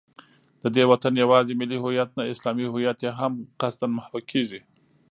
د 0.61 0.63
دې 0.75 0.83
وطن 0.91 1.13
یوازې 1.23 1.53
ملي 1.61 1.77
هویت 1.83 2.09
نه، 2.17 2.23
اسلامي 2.33 2.65
هویت 2.73 2.97
یې 3.05 3.11
هم 3.19 3.33
قصدا 3.61 3.87
محوه 3.97 4.21
کېږي 4.31 4.59